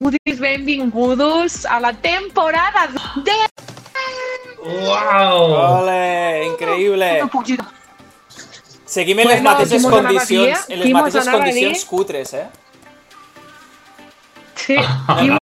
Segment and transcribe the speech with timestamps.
[0.00, 2.88] benvinguts, benvinguts a la temporada
[3.24, 3.32] de...
[4.62, 5.82] Uau!
[5.82, 7.20] Ole, increïble.
[7.22, 7.66] No puc girar.
[8.88, 12.34] Seguim en les Bueno, mateixes mos anava a condicions, en les mateixes anava condicions cutres,
[12.34, 12.46] eh?
[14.56, 15.36] Sí, i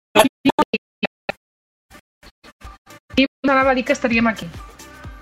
[3.16, 4.48] i m'anava a dir que estaríem aquí.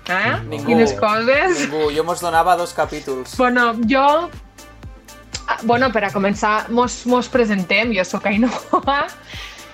[0.08, 0.40] Eh?
[0.48, 0.66] Ningú.
[0.66, 1.58] Quines coses.
[1.66, 3.36] Ningú, jo mos donava dos capítols.
[3.36, 4.30] Bueno, jo...
[5.48, 7.94] ah, Bueno, per a començar, mos, mos presentem.
[7.96, 9.06] Jo sóc Ainhoa.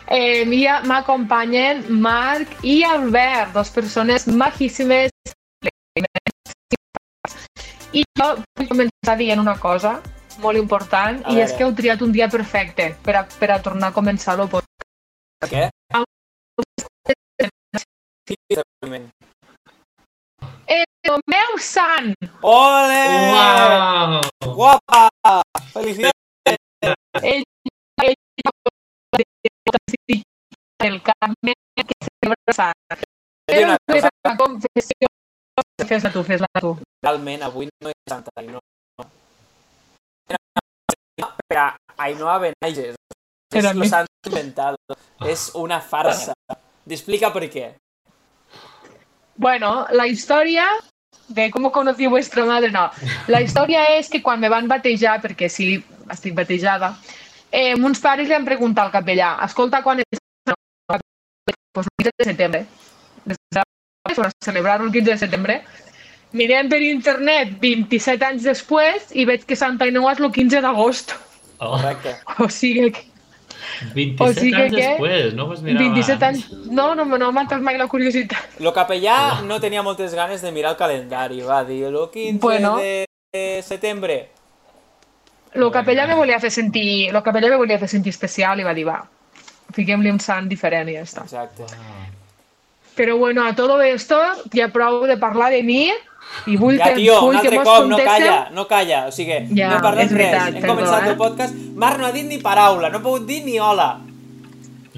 [0.08, 5.12] Eh, mira, m'acompanyen Marc i Albert, dos persones majíssimes.
[7.92, 9.98] I jo vull començar dient una cosa
[10.40, 11.58] molt important, A i és veure.
[11.58, 14.88] que heu triat un dia perfecte per a, per a tornar a començar el podcast.
[15.44, 15.68] Què?
[21.08, 22.12] El meu sant!
[22.44, 23.04] Ole!
[23.32, 24.20] Uau!
[24.54, 25.07] Guapa!
[25.72, 26.12] Felicitats!
[27.22, 27.42] ell,
[28.02, 28.14] ell
[30.80, 32.74] el Carme que celebra Sant.
[33.48, 35.08] Dir Però una vull cosa, fer una confessió.
[35.88, 36.70] Fes-la tu, fes-la tu.
[37.02, 38.60] realment avui no és Santa Ainhoa.
[41.48, 41.66] Per a
[42.04, 42.94] Ainhoa Benages.
[43.50, 44.76] Pero a Es mí- los han inventado.
[45.26, 46.34] Es una farsa.
[46.86, 47.74] Explica por qué.
[49.36, 50.68] Bueno, la història
[51.28, 52.88] de com conocí vuestra madre, no.
[53.28, 55.76] La història és que quan me van batejar, perquè sí,
[56.10, 56.94] estic batejada,
[57.52, 60.20] eh, uns pares li han preguntat al capellà, escolta, quan és
[61.74, 62.64] pues, el 15 de setembre.
[64.08, 65.60] Per celebrar el 15 de setembre.
[66.32, 71.14] Mirem per internet 27 anys després i veig que Santa Ainhoa és el 15 d'agost.
[71.58, 72.16] Oh, Correcte.
[72.44, 73.04] O sigui que
[73.94, 76.44] 27 O sigui anys que- després, no vas mirar 27 abans?
[76.50, 76.66] anys...
[76.72, 78.58] No, no, no m'ha entrat mai la curiositat.
[78.60, 81.40] Lo capellà no tenia moltes ganes de mirar el calendari.
[81.42, 82.76] Va dir, el 15 Bueno.
[82.78, 84.28] de setembre.
[85.54, 87.08] El capellà me volia fer sentir...
[87.08, 88.98] El capellà me volia fer sentir especial i va dir, va,
[89.74, 91.22] fiquem-li un sant diferent i ja està.
[91.24, 91.64] Exacte.
[92.94, 94.18] Però bueno, a todo esto,
[94.54, 95.90] ja prou de parlar de mi
[96.46, 99.00] i vull Ja, que, tio, vull un que altre mos cop, no calla, no calla.
[99.08, 100.54] O sigui, Ja, no és veritat, res.
[100.54, 101.08] Hem perdó, començat eh?
[101.10, 101.54] el podcast.
[101.74, 103.88] Marc no ha dit ni paraula, no ha pogut dir ni hola.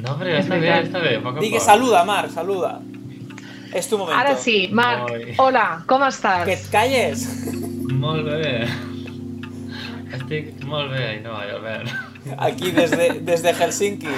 [0.00, 1.66] No, però està bé, està bé, poc a Digui, poc.
[1.66, 2.78] saluda, Marc, saluda.
[3.74, 4.18] És tu momento.
[4.18, 5.34] Ara sí, Marc, Oi.
[5.38, 6.44] hola, com estàs?
[6.44, 7.26] Que et calles.
[8.00, 8.66] Molt bé.
[10.16, 11.90] Estic molt bé, Ainhoa i Albert.
[12.38, 14.08] Aquí, des de, des de Helsinki.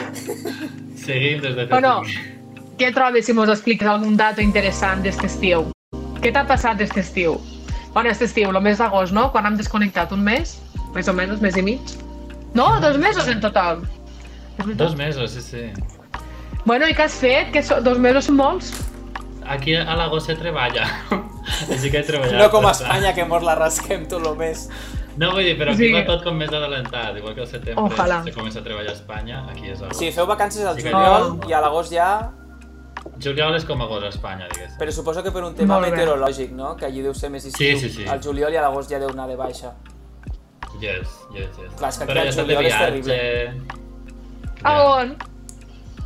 [1.05, 2.73] Seguim des de Bueno, Helsinki.
[2.81, 5.67] què trobes si mos expliques algun dato interessant d'este estiu?
[6.23, 7.39] Què t'ha passat d'este estiu?
[7.93, 9.31] Bueno, este estiu, el mes d'agost, no?
[9.35, 10.13] Quan hem desconnectat?
[10.15, 10.57] Un mes?
[10.95, 11.97] Més o menys, mes i mig?
[12.55, 13.83] No, dos mesos en total.
[14.77, 15.65] Dos mesos, sí, sí.
[16.65, 17.51] Bueno, i què has fet?
[17.53, 18.71] Que so, dos mesos són molts?
[19.51, 20.85] Aquí a l'agost se treballa.
[21.73, 22.39] Així que he treballat.
[22.39, 22.71] No com a.
[22.77, 24.69] Espanya, que mos la rasquem tot el mes.
[25.19, 25.93] No, vull dir, però aquí Sí.
[25.93, 27.17] va tot com més adelantat.
[27.19, 28.23] Igual que al setembre Ojalà.
[28.25, 29.99] se comença a treballar a Espanya, aquí és agost.
[29.99, 31.49] Sí, feu vacances al juliol Oh.
[31.51, 32.31] i a l'agost ja...
[33.23, 34.79] Juliol és com agost a Espanya, diguéssim.
[34.81, 35.91] Però suposo que per un tema Molt bé.
[35.97, 36.75] meteorològic, no?
[36.77, 37.79] Que allí deu ser més estiu.
[37.79, 38.09] Sí, sí, sí.
[38.09, 39.75] Al juliol i a l'agost ja deu anar de baixa.
[40.81, 41.75] Yes, yes, yes.
[41.79, 43.19] Clar, és que Però ja estat de viatge...
[44.65, 44.83] A Ja.
[44.97, 45.17] on?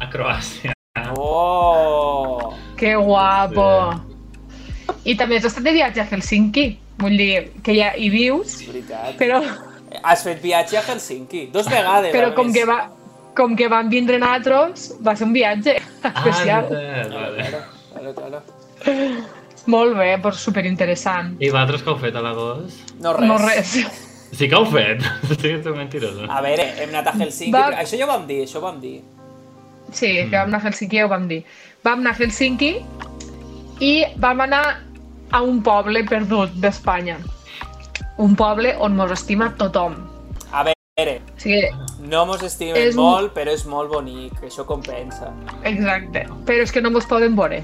[0.01, 0.73] A Croàcia.
[1.17, 2.53] Oh!
[2.77, 3.69] Que guapo!
[5.07, 6.67] I també has estat de viatge a Helsinki.
[6.99, 9.17] Vull dir, que ja hi vius, veritat.
[9.21, 9.43] però,
[10.03, 11.47] Has fet viatge a Helsinki.
[11.53, 12.57] Dos vegades, però a com més.
[12.57, 12.79] que, va,
[13.37, 15.77] com que van vindre nosaltres, va ser un viatge
[16.15, 16.69] especial.
[16.71, 17.49] Ah, és veritat, vale.
[17.51, 18.43] Claro, claro, claro.
[19.67, 21.33] Molt bé, però superinteressant.
[21.43, 22.93] I vosaltres què heu fet a l'agost?
[23.03, 23.29] No res.
[23.29, 23.73] No res.
[24.37, 25.03] Sí que heu fet.
[25.29, 26.29] Sí que sou mentirosos.
[26.31, 27.53] A veure, hem anat a Helsinki.
[27.55, 29.01] Va- Això ja ho vam dir, això ho vam dir.
[29.93, 31.43] Sí, que vam anar a Helsinki, ja ho vam dir.
[31.87, 32.73] Vam anar a Helsinki
[33.81, 33.93] i
[34.23, 34.65] vam anar
[35.35, 37.19] a un poble perdut d'Espanya.
[38.23, 39.97] Un poble on mos estima tothom.
[40.99, 41.05] O
[41.37, 41.61] sigui,
[42.09, 45.27] no mos estimem És molt, però és molt bonic, això compensa.
[45.69, 46.23] exacte.
[46.49, 47.59] Però és que no mos poden veure.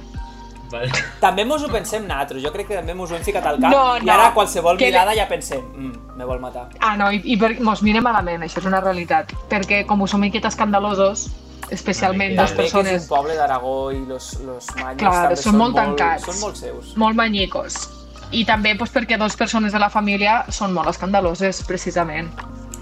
[0.71, 0.91] Vale.
[1.21, 3.73] També mos ho pensem nosaltres, jo crec que també mos ho hem ficat al cap
[3.73, 4.13] No, i no.
[4.13, 6.69] ara qualsevol Que- mirada ja pensem, mm, me vol matar.
[6.81, 9.33] Ah, no, i, i per, mos miren malament, això és una realitat.
[9.49, 11.31] Perquè com som miqueta escandalosos,
[11.71, 12.37] especialment.
[12.37, 15.75] També que és persones un poble d'Aragó i los, los manyos Clar, també són molt
[15.75, 16.25] tancats.
[16.29, 16.97] Són molt seus.
[16.99, 17.89] molt manyicos.
[18.31, 22.29] I també doncs, perquè dos persones de la família són molt escandaloses, precisament.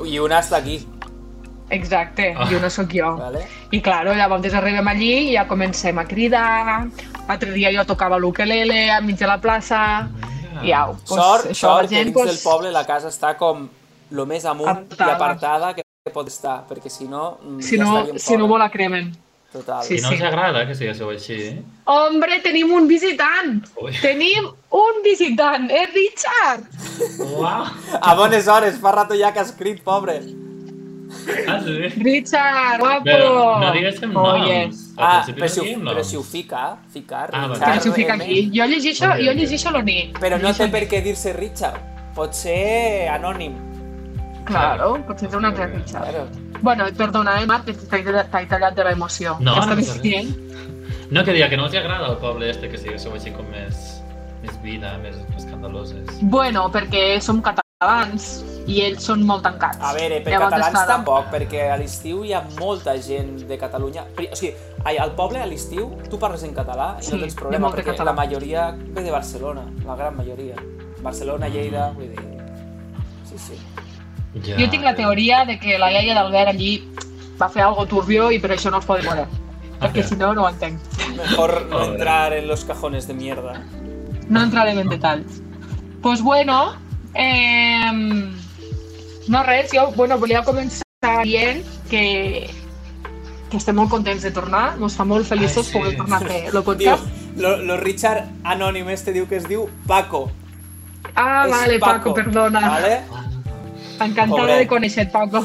[0.07, 0.81] I una està aquí,
[1.71, 2.49] Exacte, Ah.
[2.51, 3.17] i una sóc jo.
[3.17, 3.47] ¿vale?
[3.71, 6.89] I claro, llavors arribem allí i ja comencem a cridar.
[7.29, 10.09] L'altre dia jo tocava l'ukelele enmig de la plaça.
[10.63, 13.09] I au, pues, sort, això, sort la que gent, dins pues, del poble la casa
[13.09, 13.69] està com
[14.11, 15.11] lo més amunt Apartada.
[15.11, 15.83] i apartada que
[16.13, 19.13] pot estar, perquè si no, mm, Si ja no, si no me la cremen.
[19.53, 19.83] Total.
[19.83, 20.15] Sí, I no sí.
[20.15, 21.39] us agrada que siguéssiu així?
[21.91, 23.65] Hombre, tenim un visitant!
[23.83, 23.91] Ui.
[23.99, 24.47] Tenim
[24.79, 25.67] un visitant!
[25.75, 26.69] És Richard!
[27.19, 27.65] Uau!
[28.01, 30.21] A bones hores, fa rato ja que ha escrit, pobre.
[31.51, 31.89] Ah, sí?
[31.99, 33.03] Richard, guapo!
[33.09, 34.85] Però no diguéssim noms.
[34.97, 36.63] Al Ah, principi però no si, ho, però si ho fica,
[36.95, 37.49] ficar, Ah.
[37.49, 38.51] Richard, Però si ho fica aquí.
[38.55, 40.13] Jo llegeixo, jo llegeixo l'Oni.
[40.21, 41.83] Però no té per què dir-se Richard.
[42.15, 43.59] Pot ser anònim.
[44.51, 46.05] Claro, potser és un altre Richard.
[46.11, 46.27] Claro.
[46.61, 49.37] Bueno, perdona, eh, Marc, que t'he tallat de l'emoció.
[49.41, 49.95] No, Què no res.
[50.03, 50.37] dient?
[51.11, 54.03] No, que diga que no els agrada el poble este, que siguéssiu així com més,
[54.43, 56.07] més vida, més escandaloses.
[56.23, 59.81] Bueno, perquè som catalans i ells són molt tancats.
[59.81, 63.59] A veure, per Llavors, catalans clar, tampoc, perquè a l'estiu hi ha molta gent de
[63.59, 64.05] Catalunya.
[64.21, 64.53] O sigui,
[64.85, 67.91] ai, al poble a l'estiu tu parles en català i Sí, no tens problema, perquè
[67.95, 68.13] català.
[68.13, 70.55] la majoria ve de Barcelona, la gran majoria.
[71.01, 72.29] Barcelona, Lleida, vull dir...
[73.25, 73.59] Sí, sí.
[74.45, 76.89] Ja, Jo tinc la teoria de que la iaia d'Albert allí
[77.41, 79.27] va fer algo turbio i per això no es pot veure.
[79.81, 80.09] Perquè Ok.
[80.09, 80.79] si no, no ho entenc.
[81.17, 83.63] Mejor no entrar en los cajones de mierda.
[84.29, 85.41] No entrarem en detalls.
[86.03, 86.75] Pues bueno,
[87.15, 87.91] eh,
[89.29, 90.83] no res, jo bueno, volia començar
[91.25, 92.51] dient que,
[93.51, 95.79] que estem molt contents de tornar, ens fa molt feliços Ai, sí.
[95.79, 97.05] poder tornar a fer el Diu, podcast.
[97.37, 100.31] lo, lo Richard anònim este diu que es diu Paco.
[101.15, 102.61] Ah, És vale, Paco, perdona.
[102.61, 103.01] Vale?
[104.01, 104.59] Encantada Pobret.
[104.63, 105.45] de conèixer Paco.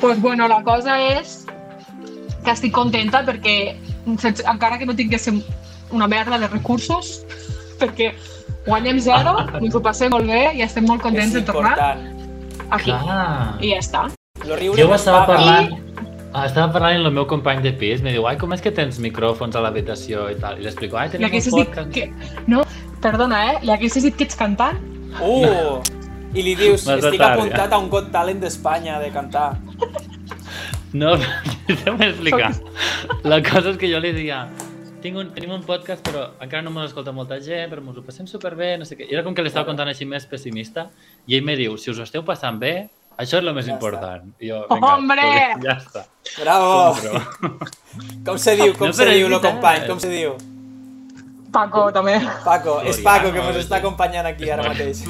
[0.00, 1.44] pues bueno, la cosa és
[2.44, 3.76] que estic contenta perquè
[4.18, 5.42] sense, encara que no tinguéssim
[5.92, 7.20] una merda de recursos,
[7.80, 8.12] perquè
[8.66, 11.76] guanyem zero, ens ho passem molt bé i estem molt contents de tornar
[12.70, 12.90] aquí.
[12.90, 13.60] Clar.
[13.60, 14.02] I ja està.
[14.46, 15.78] Lo riure Jo ho no estava parlant...
[16.30, 18.70] Ah, estava parlant amb el meu company de pis, me diu, ai, com és que
[18.70, 20.60] tens micròfons a l'habitació i tal?
[20.60, 21.90] I li explico, ai, tenim un dit podcast...
[21.90, 22.06] que...
[22.46, 22.62] No,
[23.02, 23.56] perdona, eh?
[23.64, 24.78] Li haguessis dit que ets cantant?
[25.18, 25.82] Uh!
[26.30, 27.76] I li dius, estic tard, apuntat ja.
[27.76, 29.48] a un Got Talent d'Espanya de cantar.
[30.92, 31.16] No,
[31.66, 32.52] deixa'm explicar.
[33.26, 34.44] La cosa és que jo li deia,
[35.02, 38.04] tinc un, tenim un podcast però encara no me l'escolta molta gent, però ens ho
[38.06, 39.08] passem superbé, no sé què.
[39.10, 40.88] I era com que l'estava contant així més pessimista
[41.26, 42.74] i ell me diu, si us ho esteu passant bé,
[43.20, 44.30] això és el més Ja important.
[44.38, 45.26] I jo, Hombre!
[45.26, 46.06] pues, ja està.
[46.38, 46.72] Bravo!
[46.94, 47.68] Compro.
[48.26, 49.54] Com se diu, com No, se diu, lo veritat.
[49.54, 50.36] company, com se diu?
[51.50, 52.20] Paco, també.
[52.44, 55.02] Paco, és Paco que ens està acompanyant aquí ara mateix.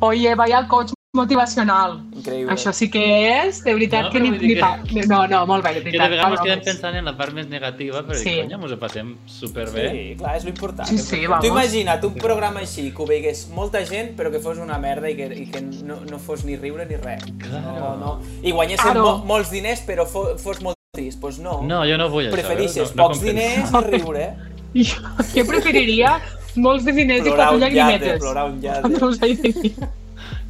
[0.00, 2.02] Oye, vaya coach motivacional.
[2.12, 2.52] Increïble.
[2.52, 3.00] Això sí que
[3.46, 4.76] és, de veritat No, que ni, ni que- pa...
[5.08, 6.10] No, no, molt bé, de Que de veritat.
[6.10, 8.34] vegades quedem pensant en la part més negativa, però Sí.
[8.42, 9.86] conya, ens ho passem superbé.
[9.90, 10.86] Sí, clar, és lo important.
[10.88, 11.46] Sí, sí, tu vamos.
[11.46, 15.16] imagina't un programa així, que ho veigués molta gent, però que fos una merda i
[15.16, 17.24] que, i que no, no fos ni riure ni res.
[17.38, 17.72] Claro.
[17.80, 18.20] No, no.
[18.42, 19.02] I guanyéssim Claro.
[19.02, 21.18] mo molts diners, però fo fos molt trist.
[21.18, 21.62] Doncs pues no.
[21.62, 22.32] No, jo no vull això.
[22.32, 22.94] Preferixes veus?
[22.96, 23.40] no, no pocs compensa.
[23.40, 24.36] diners i riure.
[24.76, 25.00] Jo,
[25.34, 26.20] jo preferiria
[26.56, 28.20] molts de diners i Plorar quatre llate, llagrimetes.
[28.20, 29.74] plorar un llate.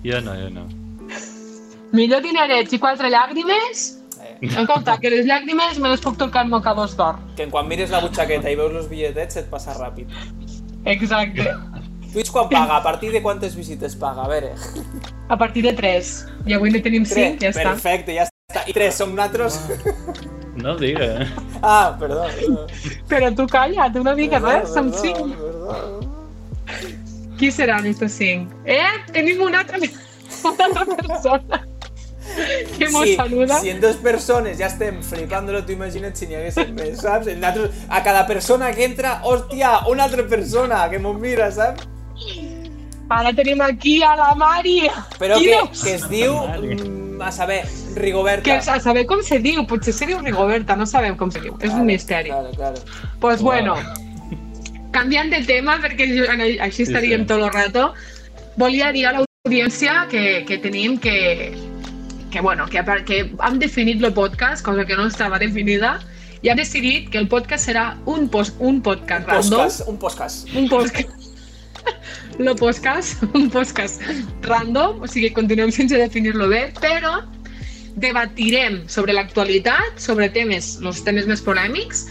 [0.06, 0.66] Jo no, jo no.
[1.92, 3.92] Millor dinerets i quatre llàgrimes
[4.40, 7.16] Eh, En compte, que les llàgrimes me les puc tocar amb mocadors d'or.
[7.36, 10.06] que quan mires la butxaqueta i veus els bitlletets et passa ràpid.
[10.84, 11.44] Exacte.
[12.12, 12.76] Twitch quan paga?
[12.76, 14.24] A partir de quantes visites paga?
[14.24, 14.52] A veure.
[15.28, 16.26] A partir de 3.
[16.46, 17.62] I avui ne tenim 5, ja està.
[17.70, 18.64] Perfecte, ja està.
[18.66, 19.60] I tres, som nosaltres?
[20.56, 21.28] No digues.
[21.62, 22.24] Ah, perdó.
[22.24, 22.66] perdó.
[23.08, 25.28] Però tu calla't una mica, Perdó, res, som 5.
[25.36, 26.00] perdó.
[27.38, 28.62] Qui seran estos 5?
[28.64, 28.88] Eh?
[29.12, 29.78] Tenim una altra,
[30.44, 31.66] una altra persona
[32.78, 33.60] que mos saluda.
[33.60, 37.28] si en dos persones ja estem flipant-lo, tu imagina't si n'hi haguessin més, saps?
[37.30, 41.86] Nosaltres, a cada persona que entra, hòstia, una altra persona que mos mira, saps?
[43.08, 44.88] Ara tenim aquí a la Mari.
[45.20, 46.34] Però que, que es diu,
[47.22, 47.64] a saber,
[47.94, 48.42] Rigoberta.
[48.42, 51.56] Que a saber com se diu, potser se diu Rigoberta, no sabem com se diu,
[51.60, 52.30] és un misteri.
[52.30, 52.76] Claro, claro.
[53.20, 53.52] Pues Wow.
[53.52, 53.76] bueno,
[54.92, 56.08] canviant de tema, perquè
[56.64, 57.28] així estaríem sí.
[57.32, 57.92] tot el rato,
[58.56, 61.54] volia dir a l'audiència que, que tenim que,
[62.30, 66.00] que, bueno, que, que hem definit el podcast, cosa que no estava definida,
[66.42, 70.52] i hem decidit que el podcast serà un, post, un podcast random, Podcast, un podcast.
[70.54, 71.25] un podcast,
[72.44, 74.02] lo podcast, un podcast
[74.42, 77.20] random, o sigui, continuem sense definir-lo bé, però
[77.96, 82.06] debatirem sobre l'actualitat, sobre temes, els temes més polèmics,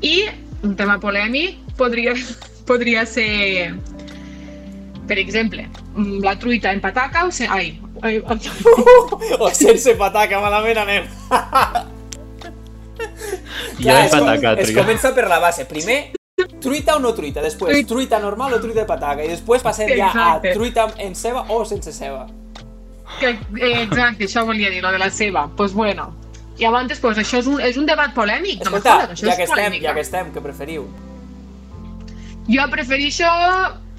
[0.00, 0.24] i
[0.64, 2.14] un tema polèmic podria,
[2.68, 3.72] podria ser,
[5.08, 5.66] per exemple,
[6.24, 7.32] la truita en pataca o...
[7.32, 7.48] Se...
[7.48, 8.20] Ai, ai,
[9.40, 11.12] o sense pataca, malament anem.
[13.80, 15.66] Jo he es, com- patacat, es comença per la base.
[15.68, 16.16] Primer,
[16.60, 17.40] truita o no truita.
[17.42, 17.88] Després, Truita.
[17.88, 19.24] truita normal o truita de pataca.
[19.24, 22.26] I després passem ja a truita en ceba o sense ceba.
[23.20, 25.42] que, eh, exacte, això volia dir, lo de la seva.
[25.46, 26.14] Doncs pues bueno,
[26.58, 29.30] i abans, pues, això és un, és un debat polèmic, no Escolta, jodes, això ja
[29.30, 29.82] és que estem, polèmica.
[29.88, 30.86] ja que estem, què preferiu?
[32.48, 33.24] Jo prefereixo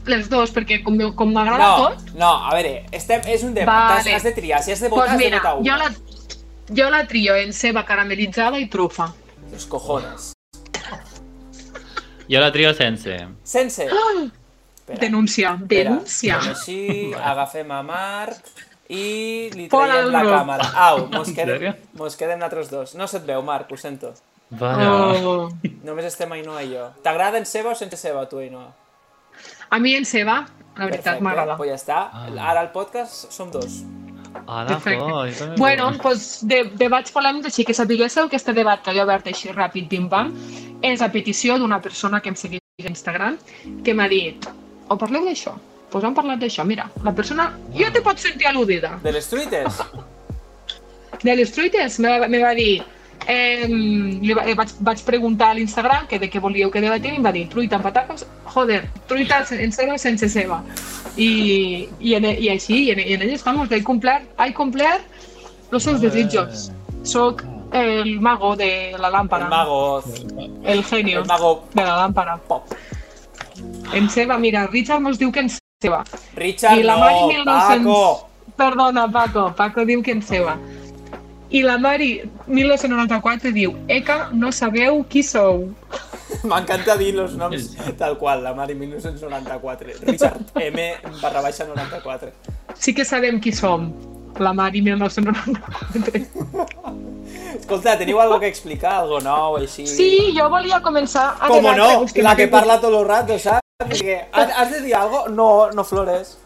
[0.06, 3.98] les dos, perquè com, com m'agrada No, tot, no, a veure, estem, és un debat,
[3.98, 4.12] Vale.
[4.12, 5.77] has, has de triar, si has de votar, pues mira, has de votar jo una.
[5.77, 9.13] la, jo la trio en ceba caramelitzada i trufa.
[9.51, 10.34] Los cojones.
[12.29, 13.17] Jo la trio sense.
[13.43, 13.88] Sense.
[13.91, 14.25] Ah,
[14.77, 15.89] Espera, denúncia, espera.
[15.91, 16.39] denúncia.
[16.41, 16.79] Fem així,
[17.19, 18.51] agafem a Marc,
[18.88, 20.69] i li Fora traiem la càmera.
[20.88, 22.96] Au, mos quedem, mos quedem nosaltres dos.
[22.96, 24.13] No se't veu, Marc, ho sento.
[24.50, 24.91] Vaya.
[25.27, 25.50] Oh.
[25.84, 26.86] Només estem Ainhoa i jo.
[27.03, 28.69] T'agrada en ceba o sense ceba, tu, Ainhoa?
[29.69, 30.46] A mi en Seba,
[30.77, 31.57] la veritat, m'agrada.
[31.60, 31.98] Pues ja està.
[32.15, 32.29] Ah.
[32.53, 33.81] Ara al podcast som dos.
[33.84, 34.06] Ala,
[34.46, 39.01] Jo també Bueno, doncs de, debats polèmics, així que sapiguéssiu que este debat que jo
[39.01, 40.34] he obert així ràpid, pim-pam,
[40.86, 43.39] és a petició d'una persona que em segueix a Instagram,
[43.84, 44.50] que m'ha dit,
[44.89, 45.56] o parleu d'això?
[45.91, 48.98] Doncs hem parlat d'això, mira, la persona, jo te pots sentir al·ludida.
[49.03, 49.82] De les truites?
[51.24, 52.84] De les truites, me va, me va dir,
[53.25, 57.22] eh, li va, vaig, vaig preguntar a l'Instagram que de què volíeu que debatim i
[57.22, 60.62] em va dir, truita amb patates, joder, truita en ceba sense ceba.
[61.17, 65.03] I, i, en, i així, i en, i en ell estamos, he complert, he complert
[65.71, 66.71] los seus desitjos.
[67.03, 67.43] Soc
[67.74, 70.03] el mago de la lámpara, El mago...
[70.63, 72.38] el genio El mago de la lámpara.
[72.38, 72.63] pop.
[73.93, 75.50] En ceba, mira, Richard mos diu que en
[75.81, 76.03] ceba.
[76.36, 77.83] Richard, I la no, Mari 1900...
[77.83, 78.29] Paco!
[78.57, 79.53] Perdona, Paco.
[79.55, 80.57] Paco diu que en ceba.
[81.50, 85.69] I la Mari 1994 diu Eka, no sabeu qui sou.
[86.50, 87.69] M'encanta dir els noms
[88.00, 89.93] tal qual, la Mari 1994.
[90.07, 90.88] Richard M
[91.22, 92.31] barra baixa 94.
[92.75, 93.91] Sí que sabem qui som.
[94.38, 96.27] La Mari 1994.
[97.60, 99.86] Escolta, teniu algo que explicar, algo nou, així?
[99.89, 101.88] Sí, jo volia començar a Com no,
[102.24, 103.63] la que parla tot el rato, saps?
[103.81, 105.25] Perquè has, has de dir algo?
[105.29, 106.38] No, no flores.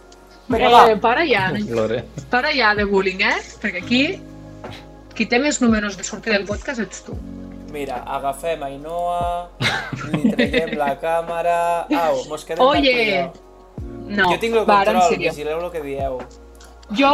[0.47, 1.00] Vinga, Eh, va.
[1.00, 2.03] para ja, Lore.
[2.29, 3.38] para ja de bullying, eh?
[3.61, 4.01] Perquè aquí,
[5.15, 7.15] qui té més números de sortir del podcast ets tu.
[7.71, 9.49] Mira, agafem Ainhoa,
[10.11, 11.87] li traiem la càmera...
[11.87, 13.29] Au, mos quedem Oye!
[14.11, 14.39] No, jo.
[14.41, 15.31] Tinc el va, control, sèrio.
[15.31, 16.17] vigileu el que dieu.
[16.99, 17.11] Jo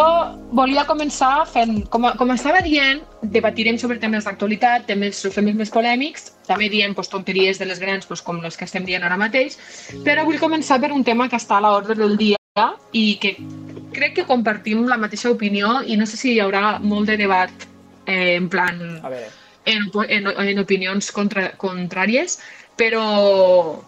[0.58, 6.32] volia començar fent, com, com estava dient, debatirem sobre temes d'actualitat, temes, temes més polèmics,
[6.50, 9.60] també diem pues, tonteries de les grans, pues, com les que estem dient ara mateix,
[10.08, 12.38] però vull començar per un tema que està a l'ordre del dia
[12.98, 13.36] i que
[13.94, 17.68] crec que compartim la mateixa opinió i no sé si hi haurà molt de debat
[18.08, 19.30] eh, en plan A veure,
[19.68, 22.40] en, en, en opinions contra, contràries,
[22.80, 23.04] però,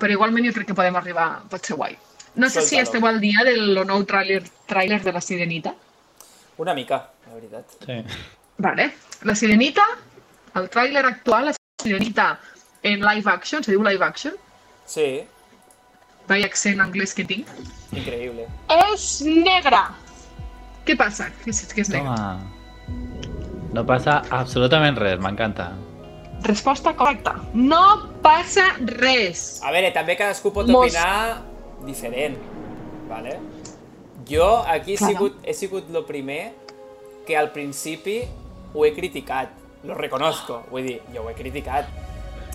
[0.01, 1.95] però igualment jo crec que podem arribar, pot ser guai.
[2.35, 5.73] No sé si esteu al dia del nou tràiler tràiler de La Sirenita.
[6.59, 7.65] una mica, la veritat.
[7.85, 7.95] Sí.
[8.57, 8.89] Vale.
[9.23, 9.85] La Sirenita,
[10.59, 12.39] el tràiler actual, la Sirenita
[12.83, 14.33] en live action, se diu live action,
[14.89, 15.21] Sí,
[16.27, 17.47] vaya accent anglès que tinc,
[17.93, 18.47] increïble.
[18.93, 19.83] és negra.
[20.85, 21.27] Què passa?
[21.43, 22.15] Que és, que és negra.
[22.15, 22.58] Toma.
[23.73, 25.71] No passa absolutament res, m'encanta.
[26.41, 27.35] Resposta correcta.
[27.53, 29.59] No passa res.
[29.63, 31.41] A veure, també cadascú pot Mos- opinar
[31.85, 32.37] diferent,
[33.09, 33.37] vale?
[34.29, 35.13] Jo aquí he Claro.
[35.13, 36.53] sigut, he sigut lo primer
[37.27, 38.23] que al principi
[38.73, 39.49] ho he criticat.
[39.83, 41.85] Lo reconozco, vull dir, jo ho he criticat.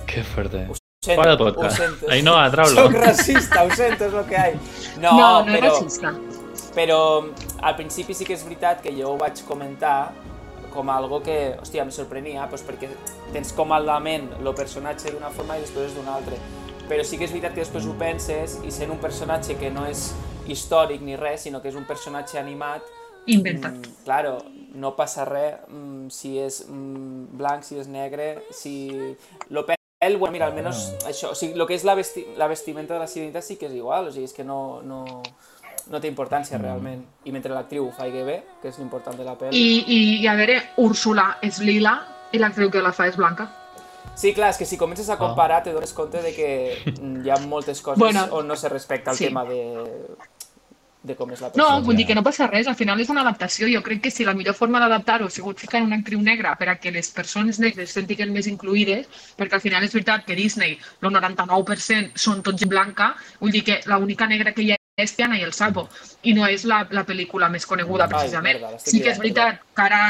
[0.07, 0.67] Que fuerte.
[0.69, 1.77] Ho sento, Fora ho podcast.
[1.77, 2.11] sento.
[2.11, 2.83] Ainhoa, trau-lo.
[2.83, 6.15] Soc racista, ho sento, és lo que hi No, No, no, és però, racista.
[6.75, 7.25] però
[7.63, 10.13] al principi sí que és veritat que jo ho vaig comentar
[10.75, 12.91] com algo que, hòstia, em sorprenia, doncs perquè
[13.33, 16.39] tens com a la ment el personatge d'una forma i després és d'una altra.
[16.89, 19.87] Però sí que és veritat que després ho penses i sent un personatge que no
[19.89, 20.11] és
[20.51, 22.85] històric ni res, sinó que és un personatge animat,
[23.27, 23.79] Inventat.
[23.79, 24.37] mm, claro,
[24.75, 29.17] no passa res mm, si és mm, blanc, si és negre, si...
[29.49, 32.95] Lo pèl, bueno, mira, almenys això, o sigui, el que és la, vesti la vestimenta
[32.95, 35.05] de la sirenita sí que és igual, o sigui, és que no, no,
[35.91, 37.03] no té importància realment.
[37.25, 39.57] I mentre l'actriu ho faci bé, que és l'important de la pel·li...
[39.57, 41.99] I, i, i a veure, Úrsula és lila
[42.33, 43.49] i l'actriu que la fa és blanca.
[44.15, 46.49] Sí, clar, és que si comences a comparar te dones compte de que
[47.01, 49.25] mm, hi ha moltes coses Bueno, on no se respecta el sí.
[49.27, 49.59] tema de,
[51.03, 51.81] de com és la No, persona.
[51.85, 53.67] vull dir que no passa res, al final és una adaptació.
[53.73, 56.69] Jo crec que si la millor forma d'adaptar-ho ha sigut ficar una actriu negra per
[56.71, 60.39] a que les persones negres se sentin més incluïdes, perquè al final és veritat que
[60.39, 65.17] Disney, el 99% són tots blanca, vull dir que l'única negra que hi ha és
[65.17, 65.89] Tiana i el Sapo,
[66.23, 68.61] i no és la, la pel·lícula més coneguda, Ai, precisament.
[68.61, 70.01] merda, l'estic sí que és veritat que ara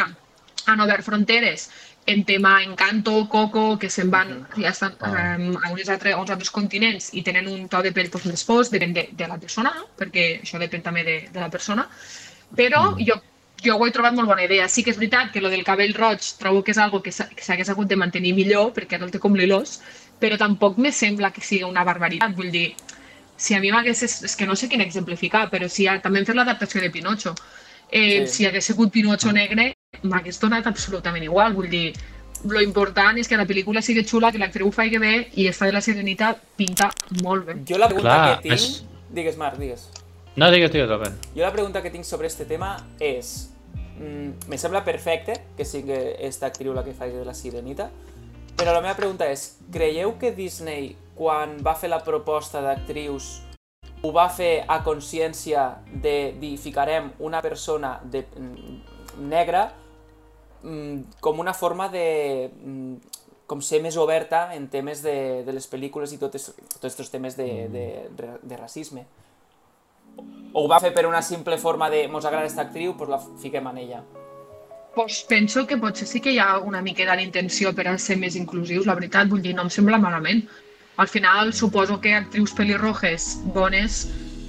[0.69, 1.71] han obert fronteres
[2.13, 5.37] en tema Encanto, Coco, que se'n van, ja estan Ah.
[5.39, 8.27] um, a uns altres, a uns altres continents i tenen un to de pell doncs,
[8.29, 11.87] més fos, depèn de, de la persona, perquè això depèn també de, de la persona,
[12.55, 13.17] però jo,
[13.65, 14.69] jo ho he trobat molt bona idea.
[14.69, 17.71] Sí que és veritat que lo del cabell roig trobo que és algo que s'hagués
[17.73, 19.79] hagut de mantenir millor, perquè ara el té com l'ilós,
[20.21, 22.37] però tampoc me sembla que sigui una barbaritat.
[22.37, 22.75] Vull dir,
[23.37, 24.03] si a mi m'hagués...
[24.03, 26.91] És, és que no sé quin exemplificar, però si ha, també hem fet l'adaptació de
[26.91, 27.35] Pinocho.
[27.91, 28.33] Eh, Sí.
[28.33, 29.73] Si hagués sigut Pinocho negre,
[30.03, 31.55] m'hagués donat absolutament igual.
[31.55, 31.93] Vull dir,
[32.45, 35.67] lo important és que la pel·lícula sigui xula, que l'actriu ho faci bé i esta
[35.67, 36.91] de la Sirenita pinta
[37.23, 37.55] molt bé.
[37.69, 38.55] Jo la pregunta Clar, que tinc...
[38.55, 39.89] és- Digues, Marc, digues.
[40.37, 41.15] No digues, digues, Robert.
[41.37, 43.51] Jo la pregunta que tinc sobre este tema és...
[43.99, 47.91] Mm, me sembla perfecte que sigui esta actriu la que faci de la Sirenita,
[48.57, 53.41] però la meva pregunta és, creieu que Disney, quan va fer la proposta d'actrius,
[54.05, 55.69] ho va fer a consciència
[56.05, 58.95] de dir ficarem una persona de, mm,
[59.31, 59.73] negra
[60.63, 62.97] mm, com una forma de mm,
[63.47, 67.37] com ser més oberta en temes de, de les pel·lícules i tots tots aquests temes
[67.37, 67.87] de, de,
[68.43, 69.05] de racisme.
[70.53, 73.21] O ho va fer per una simple forma de mos agrada aquesta actriu, doncs la
[73.43, 74.03] fiquem en ella.
[74.95, 78.37] Pues penso que potser sí que hi ha una miqueta d'intenció per a ser més
[78.39, 80.45] inclusius, la veritat, vull dir, no em sembla malament.
[81.03, 84.05] Al final, suposo que actrius pelirrojes bones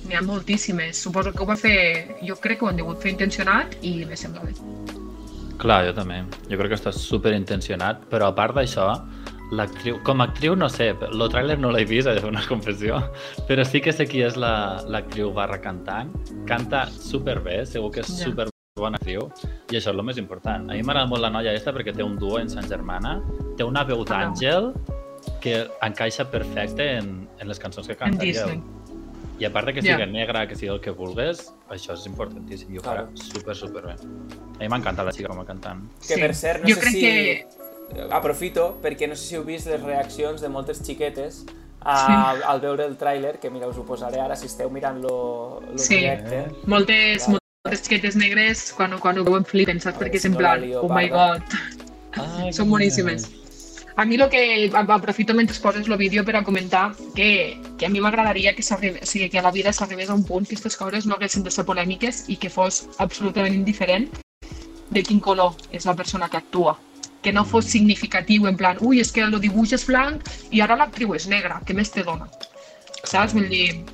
[0.05, 0.99] n'hi ha moltíssimes.
[1.01, 4.15] Suposo que ho va fer, jo crec que ho han degut fer intencionat i me
[4.15, 4.53] sembla bé.
[5.57, 6.21] Clar, jo també.
[6.51, 8.91] Jo crec que està super intencionat, però a part d'això,
[9.57, 9.97] l'actriu...
[10.05, 13.01] Com a actriu, no sé, el tràiler no l'he vist, és una confessió,
[13.49, 16.13] però sí que sé qui és la- l'actriu barra cantant.
[16.45, 18.25] Canta super bé, segur que és Ja.
[18.29, 19.29] super bona actriu,
[19.71, 20.65] i això és el més important.
[20.67, 23.21] A mi m'agrada molt la noia aquesta perquè té un duo en Sant Germana,
[23.55, 24.09] té una veu Ah.
[24.09, 24.73] d'àngel
[25.39, 28.23] que encaixa perfecte en, en les cançons que En canta.
[28.25, 28.59] Disney.
[29.39, 32.73] I a part de que sigui negra, que sigui el que vulgues, això és importantíssim
[32.73, 33.15] i ho farà Claro.
[33.15, 33.93] super, super bé.
[33.93, 35.87] A mi m'encanta la xica com a cantant.
[36.05, 37.01] Que per cert, no jo sé crec si...
[37.01, 37.47] que
[38.11, 41.45] Aprofito, perquè no sé si heu vist les reaccions de moltes xiquetes
[41.79, 41.95] a,
[42.35, 42.43] Sí.
[42.45, 45.77] al veure el tràiler, que mira, us ho posaré ara si esteu mirant lo, lo
[45.77, 45.95] Sí.
[45.95, 46.47] directe.
[46.65, 47.29] moltes.
[47.65, 49.97] Moltes xiquetes negres, quan, quan ho veuen flipen, saps?
[49.97, 51.41] Perquè és en plan, oh my god.
[52.21, 53.25] Ai, Són boníssimes.
[53.97, 57.89] A mi el que aprofito mentre poses el vídeo per a comentar que, que a
[57.89, 60.75] mi m'agradaria que, o sigui, que a la vida s'arribés a un punt que aquestes
[60.77, 64.09] coses no haguessin de ser polèmiques i que fos absolutament indiferent
[64.91, 66.77] de quin color és la persona que actua.
[67.23, 70.75] Que no fos significatiu, en plan, ui, és que el dibuix és blanc i ara
[70.75, 72.29] l'actriu és negra, què més te dona?
[73.01, 73.33] Saps?
[73.33, 73.85] Vull dir,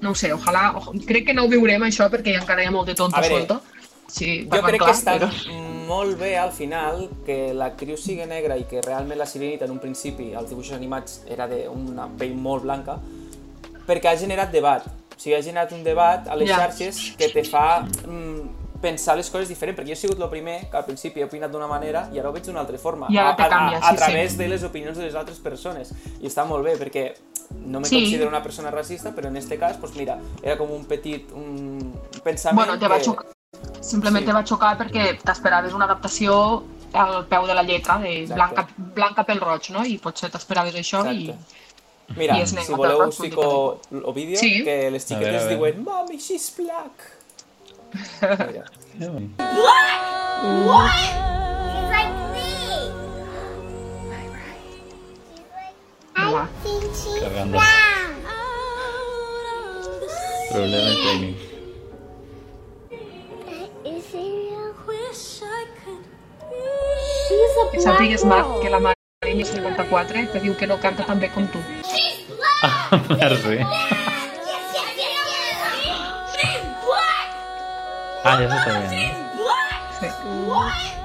[0.00, 2.70] no ho sé, ojalà, o, crec que no ho veurem això perquè encara hi ha
[2.74, 3.60] molt de tonto A suelto.
[4.08, 8.56] Sí, Jo crec clar, que està però- molt bé al final que l'actriu sigui negra
[8.56, 12.62] i que realment la Sirenita en un principi als dibuixos animats era d'una pell molt
[12.64, 12.98] blanca
[13.86, 14.84] perquè ha generat debat.
[14.86, 16.56] O sigui, ha generat un debat a les Ja.
[16.58, 20.68] xarxes que te fa mm, pensar les coses diferent, perquè jo he sigut el primer
[20.70, 23.16] que al principi he opinat d'una manera i ara ho veig d'una altra forma, I
[23.18, 23.96] ara a, a, canvia, a, sí, a sí.
[23.96, 25.90] través de les opinions de les altres persones.
[26.20, 27.14] I està molt bé, perquè
[27.54, 28.00] no me Sí.
[28.00, 31.94] considero una persona racista, però en este cas, pues mira, era com un petit un
[32.24, 33.04] pensament Bueno, te va que...
[33.04, 33.26] xocar.
[33.80, 34.26] Simplement Sí.
[34.26, 38.34] te va xocar perquè t'esperaves una adaptació al peu de la lletra, de Exacte.
[38.34, 39.84] blanca, blanca pel roig, no?
[39.84, 41.30] I potser t'esperaves això i...
[41.30, 41.54] Exacte.
[42.16, 44.64] Mira, I és negre, si voleu us fico el vídeo, Sí.
[44.64, 47.12] que les xiquetes diuen Mami, she's black.
[48.48, 48.64] Mira.
[48.98, 49.32] Que bonic.
[67.28, 68.60] She's a Que black sàpigues, Marc, girl.
[68.62, 71.58] que la Marini 54 te diu que no canta tan bé com tu.
[71.84, 72.62] She's black.
[72.62, 73.56] Ah, merci.
[73.58, 73.66] Yes,
[74.74, 75.58] yes, yes, yes.
[76.34, 77.28] She's black.
[78.24, 78.86] Ah, ja s'està bé.
[78.88, 79.02] Sí.
[79.98, 80.98] She's like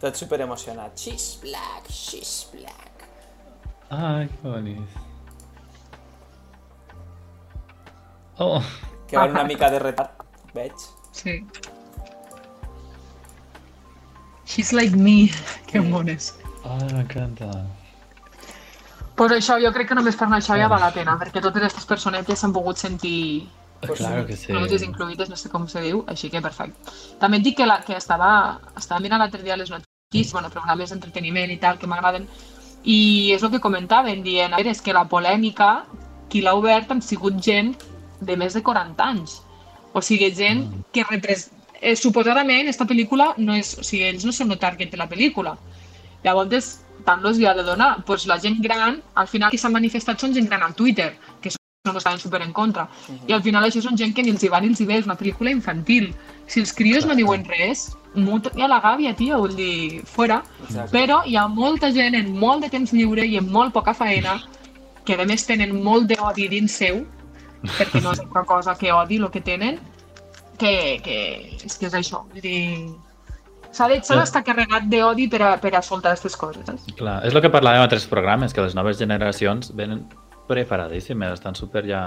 [0.00, 0.96] Tot super emocionat.
[0.96, 2.89] She's black, she's black.
[3.90, 4.78] Que bonic.
[8.38, 8.62] Oh,
[9.08, 10.10] Que va una mica de retard,
[10.54, 10.72] veig.
[11.12, 11.44] sí.
[14.46, 15.30] She's like me.
[15.66, 16.34] Que mones.
[16.64, 17.50] ai, m'encanta.
[19.14, 21.84] Pues això, jo crec que només per això ja val la pena, perquè totes aquestes
[21.86, 23.48] personetes s'han pogut sentir
[23.80, 24.52] Claro que sí.
[24.52, 26.90] notes incluïdes, no sé com se diu, així que perfecte.
[27.20, 30.90] També et dic que, la, que estava, estava mirant l'altre dia les notícies, bueno, programes
[30.90, 32.26] d'entreteniment i tal, que m'agraden,
[32.84, 35.84] i és el que comentaven, dient, a veure, és que la polèmica,
[36.30, 37.74] qui l'ha obert han sigut gent
[38.20, 39.40] de més de 40 anys.
[39.92, 41.50] O sigui, gent que repres...
[41.80, 43.74] Eh, suposadament, aquesta pel·lícula no és...
[43.80, 45.56] O sigui, ells no són el target de la pel·lícula.
[46.24, 46.74] Llavors,
[47.06, 48.04] tant los hi ha de donar.
[48.06, 51.52] Pues la gent gran, al final, qui s'ha manifestat són gent gran al Twitter, que
[51.88, 52.88] són estaven super en contra.
[53.26, 54.98] I al final això són gent que ni els hi va ni els hi ve,
[55.00, 56.10] és una pel·lícula infantil.
[56.46, 60.42] Si els crios no diuen res, muta a la gàbia, tio, vull dir, fora.
[60.66, 60.90] Exacte.
[60.92, 64.36] Però hi ha molta gent en molt de temps lliure i amb molt poca faena
[65.08, 67.00] que a més tenen molt d'odi dins seu,
[67.78, 69.80] perquè no és altra cosa que odi el que tenen,
[70.60, 71.18] que, que
[71.64, 72.26] és que és això.
[72.28, 72.90] Vull dir,
[73.72, 76.84] s'ha de- s'ha d'estar carregat d'odi per, a, per a soltar aquestes coses.
[76.98, 80.04] Clar, és el que parlàvem a altres programes, que les noves generacions venen
[80.50, 82.04] preparadíssimes, estan super ja...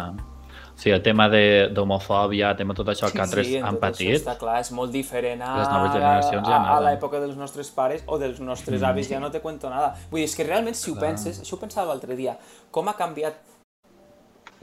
[0.73, 4.15] O sigui, el tema de- d'homofòbia, el tema tot això que altres en han patit.
[4.17, 6.79] Està clar, és molt diferent a, Les noves generacions ja a, a nada.
[6.87, 9.91] l'època dels nostres pares o dels nostres avis, ja no te cuento nada.
[10.09, 12.33] Vull dir, és que realment si ho penses, això ho pensava l'altre dia,
[12.73, 13.37] com ha canviat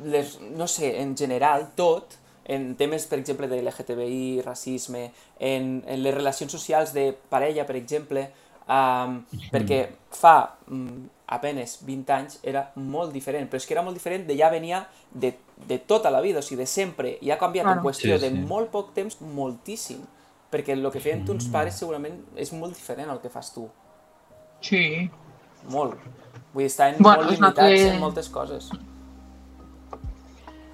[0.03, 2.17] les, no sé, en general, tot,
[2.51, 7.77] en temes, per exemple, de LGTBI, racisme, en, en les relacions socials de parella, per
[7.79, 8.27] exemple,
[8.71, 9.17] um,
[9.51, 9.81] perquè
[10.15, 10.35] fa
[10.71, 14.49] um, apenes 20 anys era molt diferent, però és que era molt diferent de ja
[14.51, 17.83] venia de de tota la vida, o sigui, de sempre, i ha canviat en Claro.
[17.85, 18.39] qüestió Sí, de sí.
[18.49, 19.99] molt poc temps moltíssim.
[20.51, 23.69] Perquè el que feien tons pares segurament és molt diferent al que fas tu.
[24.63, 25.11] Sí.
[25.69, 25.95] Molt.
[26.55, 28.71] Vull dir, estaven Bueno, molt limitats que- en moltes coses.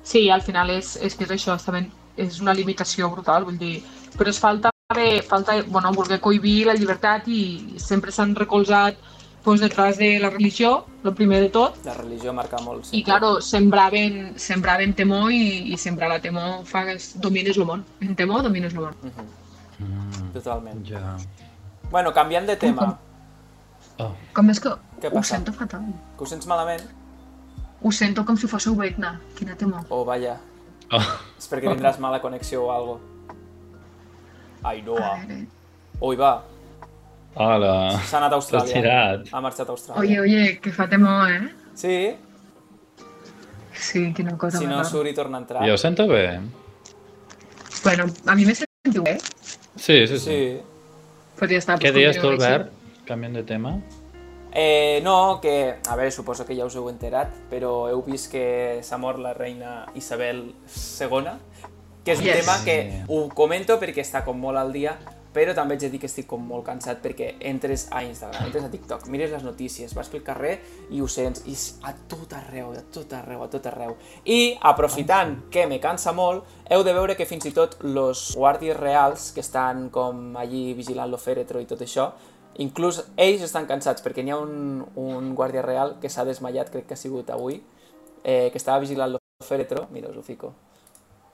[0.02, 3.82] Sí, al final és, és que és això, també és una limitació brutal, vull dir,
[4.16, 8.94] però es falta, bé, falta bueno, voler cohibir la llibertat i sempre s'han recolzat
[9.42, 12.87] pues, detrás de la religió, el primer de tot, La religió marca molt.
[12.92, 17.64] i claro, sembraven, sembraven temor i, i sembrar la temor fa que es- domines el
[17.64, 17.85] món.
[18.01, 18.94] En temor domines el món.
[19.03, 19.44] Mhm,
[19.79, 20.87] Mm, totalment.
[20.88, 21.16] ja.
[21.90, 22.99] Bueno, canviant de tema,
[23.99, 24.68] Oh, Com és que
[25.01, 25.81] Què ho sento fatal.
[26.18, 26.83] que ho sents malament?
[27.83, 29.18] Ho sento com si fóssiu veïna.
[29.38, 29.87] Quina temor.
[29.88, 30.37] O vaja,
[30.92, 31.01] oh.
[31.38, 33.01] és perquè tindràs mala connexió o algo.
[34.66, 35.16] Ai, no, A ah.
[35.22, 35.40] veure.
[36.00, 36.35] Ui, va,
[37.37, 37.72] Hola.
[38.05, 39.00] s'ha anat a Austràlia.
[39.33, 40.02] Ha marxat a Austràlia.
[40.02, 41.52] Oye, oye, que fa temor, eh?
[41.76, 41.96] Sí,
[43.76, 45.66] Sí, quina cosa si no surt i torna a entrar.
[45.68, 46.40] Jo sento bé.
[47.85, 49.18] Bueno, a mi me sentiu bé.
[49.76, 50.18] Sí, sí, sí.
[50.18, 50.61] Sí.
[51.38, 51.79] Podria estar...
[51.79, 52.33] Què pues, dius tu.
[52.33, 52.72] Albert?
[53.07, 53.76] Canviant de tema.
[54.57, 58.81] Eh, no, que, a veure, suposo que ja us heu enterat, però heu vist que
[58.83, 61.37] s'ha mort la reina Isabel II,
[62.06, 62.40] que és un Yes.
[62.44, 64.94] tema que ho comento perquè està com molt al dia,
[65.34, 68.64] però també haig de dir que estic com molt cansat perquè entres a Instagram, entres
[68.64, 70.54] a TikTok, mires les notícies, vas pel carrer
[70.88, 73.96] i ho sents, i és a tot arreu, a tot arreu, a tot arreu.
[74.24, 78.78] I, aprofitant que me cansa molt, heu de veure que fins i tot els guàrdies
[78.78, 82.12] reals que estan com allí vigilant lo fèretro i tot això,
[82.56, 86.86] inclús ells estan cansats perquè n'hi ha un, un guàrdia real que s'ha desmaiat, crec
[86.86, 87.60] que ha sigut avui,
[88.24, 90.54] eh, que estava vigilant lo fèretro, mira, us ho fico,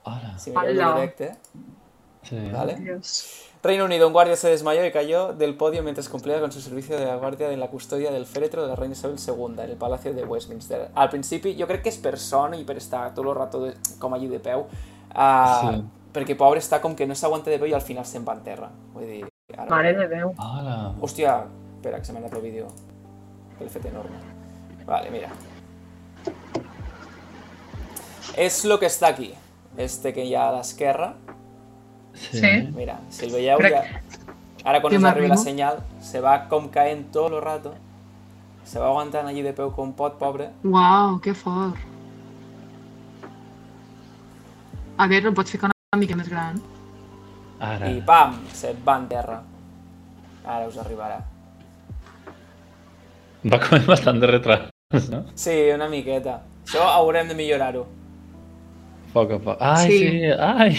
[0.03, 0.37] Hola.
[0.37, 1.33] si el
[2.23, 2.49] Sí.
[2.51, 2.75] ¿vale?
[2.75, 3.49] Dios.
[3.61, 6.97] Reino Unido, un guardia se desmayó y cayó del podio mientras cumplía con su servicio
[6.97, 9.77] de la guardia en la custodia del féretro de la reina Isabel II en el
[9.77, 10.89] Palacio de Westminster.
[10.95, 13.73] Al principi, jo crec que és per son i per estar tot el rato de,
[13.99, 15.83] com allí de peu, uh, Sí.
[16.13, 18.43] perquè pobre està com que no s'aguanta de peu i al final se'n va en
[18.43, 18.69] terra.
[18.93, 19.21] Vull dir,
[19.57, 19.69] ara...
[19.69, 20.33] Mare de Déu.
[20.37, 20.95] Hola.
[20.99, 21.45] Hòstia,
[21.77, 22.67] espera, que se m'ha anat el vídeo.
[23.57, 24.19] Que l'he fet enorme.
[24.85, 25.29] Vale, mira.
[28.35, 29.33] És lo que està aquí.
[29.77, 31.13] Este que hi ha a l'esquerra.
[32.13, 32.39] Sí.
[32.39, 32.51] Sí.
[32.75, 34.01] Mira, si el veieu Crec- ja...
[34.63, 37.73] Ara quan us arribi la senyal, se va com caent tot el rato.
[38.63, 40.51] Se va aguantant allí de peu com pot, pobre.
[40.63, 41.75] Uau, que fort.
[44.97, 46.61] A veure, el pots ficar una mica més gran?
[47.59, 47.89] Ara.
[47.89, 49.41] I pam, se va en terra.
[50.45, 51.19] Ara us arribarà.
[53.51, 55.25] Va com bastant de retras, no?
[55.35, 56.37] Sí, una miqueta.
[56.63, 57.83] Això haurem de millorar-ho.
[59.13, 59.57] Poc a poc.
[59.61, 59.97] Ai, Sí.
[59.99, 60.31] sí.
[60.39, 60.77] Ai.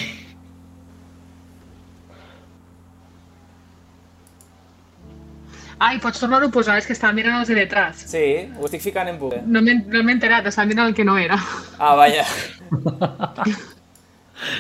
[5.79, 7.99] Ai, pots tornar-ho a posar, és que estava mirant els de detrás.
[8.09, 8.23] Sí,
[8.57, 9.41] ho estic ficant en bucle.
[9.45, 11.37] No m'he no m'he enterat, estava mirant el que no era.
[11.79, 12.25] Ah, vaja.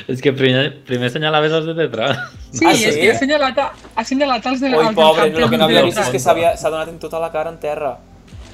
[0.08, 2.18] És que primer, primer senyalaves els de detrás.
[2.54, 3.00] Sí, Ah, és sí?
[3.00, 3.66] que ha assenyalat, ha
[4.00, 6.22] assenyalat els de Ui, els del pobre, el que no havia vist és que detrás.
[6.28, 7.96] s'havia- s'ha donat en tota la cara en terra.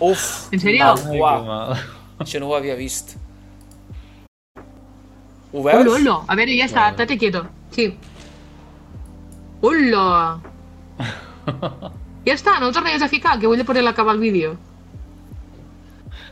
[0.00, 0.48] Uf.
[0.52, 0.84] En sèrio?
[0.84, 1.44] Mal, Ai, uau.
[1.44, 1.76] mal.
[2.24, 3.16] Això no ho havia vist.
[5.52, 6.00] Ho Ullo, veus?
[6.00, 6.24] ullo.
[6.28, 7.44] A veure, ja està, estate quieto.
[7.74, 7.88] Sí.
[9.62, 10.40] Ullo.
[12.26, 14.56] Ja està, no el tornaries a ficar, que vull de poder acabar el vídeo.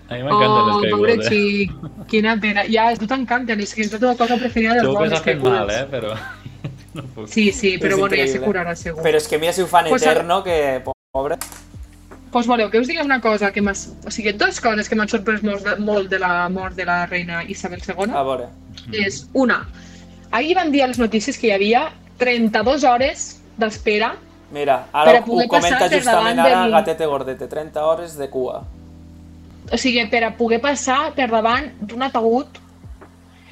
[0.08, 1.28] A mi m'encanten Oh, les pobre caigudes.
[1.28, 2.06] xic.
[2.08, 2.62] Quina pena.
[2.70, 5.42] Ja, a tu t'encanten, és que és la teva cosa preferida dels s'ha les fet
[5.42, 5.86] mal, eh?
[5.90, 6.14] Però...
[6.94, 7.28] No puc.
[7.28, 8.46] Sí, sí, però És bueno, ja se increïble.
[8.46, 9.02] curarà segur.
[9.04, 11.36] Però és que mira si ho fan Pues, eterno, que pobre.
[12.32, 13.92] Pues voleu que us digui una cosa, que m'has...
[14.06, 17.04] O sigui, dues coses que m'han sorprès molt de, molt de la mort de la
[17.06, 18.08] reina Isabel II.
[18.10, 18.48] A veure.
[18.92, 19.66] És una.
[20.30, 24.14] Ahir van dir a les notícies que hi havia 32 hores d'espera.
[24.50, 28.28] Mira, Per ara a poder ho comenta justament ara del- Gatete Gordete, 30 hores de
[28.30, 28.64] cua.
[29.70, 32.46] O sigui, per a poder passar per davant d'un ataúd,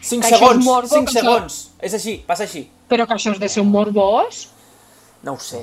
[0.00, 1.70] 5 Que això és segons, morbo, 5 que això- segons.
[1.80, 2.70] És així, passa així.
[2.88, 4.48] però que això és de ser un morbós.
[5.22, 5.60] No ho sé,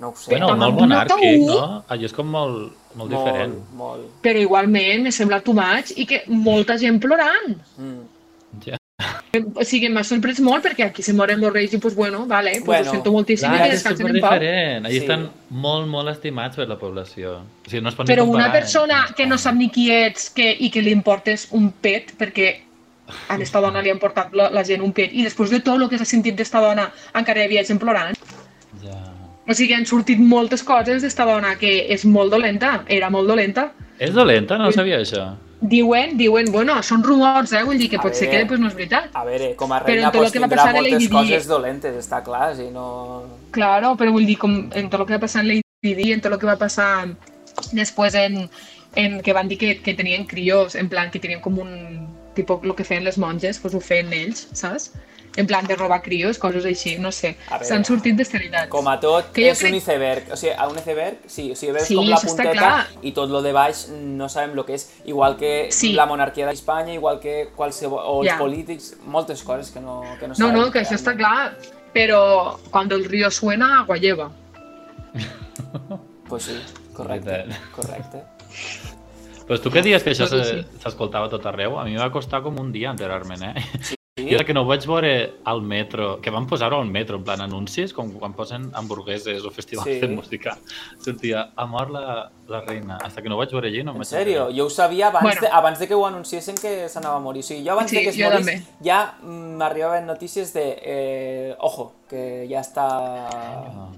[0.00, 0.30] no ho sé.
[0.30, 1.46] Bueno, molt monàrquic, ataúd.
[1.48, 1.84] no?
[1.88, 3.54] Allò és com molt, molt diferent.
[3.72, 7.56] Molt, Però igualment m'he semblat too much i que molta gent plorant.
[7.78, 8.02] Mm.
[8.66, 8.76] Ja.
[9.58, 12.56] O sigui, m'ha sorprès molt perquè aquí se moren els reis i, pues bueno, vale,
[12.64, 14.32] pues Bueno, ho sento moltíssim Clar, i que descansen en pau.
[14.32, 15.02] Allí Sí.
[15.04, 17.36] estan molt, molt estimats per la població.
[17.66, 18.58] O sigui, no es pot ni Però una comparar, eh?
[18.60, 22.48] persona que no sap ni qui ets que, i que li importes un pet, perquè
[23.28, 25.80] a aquesta dona li ha importat la, la gent un pet, i després de tot
[25.80, 28.16] el que s'ha sentit d'esta dona encara hi havia gent plorant.
[28.82, 28.98] Ja.
[29.46, 33.70] O sigui, han sortit moltes coses d'esta dona que és molt dolenta, era molt dolenta.
[33.98, 34.58] És dolenta?
[34.58, 35.36] No sabia això.
[35.60, 37.64] Diuen, diuen, bueno, són rumors, eh?
[37.66, 38.44] Vull dir que A pot ser que veure.
[38.44, 39.08] després no és veritat.
[39.18, 41.06] A veure, com a Però reina en tot pues, que va passar a moltes Lady
[41.08, 43.24] Di- coses dolentes, està clar, si no...
[43.50, 46.20] Claro, però vull dir, com en tot el que va passar en Lady Di, en
[46.22, 47.08] tot el que va passar
[47.72, 48.44] després en,
[48.94, 51.74] en que van dir que, que tenien crios, en plan que tenien com un
[52.38, 54.92] tipus el que feien les monges, doncs ho feien ells, saps?
[55.38, 57.36] En plan de robar crios, coses així, no sé.
[57.62, 58.66] S'han sortit d'estilitats.
[58.72, 60.32] Com a tot, Que és crec- un iceberg.
[60.32, 62.86] O sigui, a un iceberg, sí, o sigui, veus Sí, com la punteta clar.
[63.06, 64.88] i tot lo de baix no sabem el que és.
[65.06, 65.92] Igual que Sí.
[65.92, 68.00] la monarquia d'Espanya, igual que qualsevol...
[68.04, 68.38] o els Ja.
[68.38, 70.56] polítics, moltes coses que no, que no No, sabem.
[70.60, 71.56] no, que això està clar,
[71.94, 74.30] però quan el río suena, agua lleva.
[76.28, 76.58] Pues sí,
[76.92, 78.22] correcte, correcte.
[79.46, 80.66] Pues tu que dies que això se- sí.
[80.82, 83.54] s'escoltava a tot arreu, a mi va costar com un dia enterar-me'n, eh?
[83.80, 83.94] Sí?
[84.34, 85.10] Ara que no ho vaig veure
[85.44, 89.50] al metro, que van posar-ho al metro, en plan anuncis, com quan posen hamburgueses o
[89.50, 90.00] festivals Sí.
[90.00, 90.56] de música.
[91.04, 92.98] Sortia, ha mort la, la reina.
[93.04, 94.48] Hasta que no ho vaig veure allí no em En sèrio?
[94.54, 95.40] Jo ho sabia abans, Bueno.
[95.40, 97.40] de, abans de que ho anunciessin que s'anava a morir.
[97.40, 98.62] O sigui, jo abans Sí, de que es jo morís també.
[98.84, 102.88] ja mm, m'arribaven notícies de eh, ojo, que ja està...
[103.32, 103.90] Ah.